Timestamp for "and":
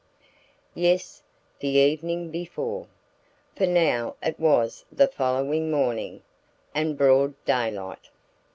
6.73-6.97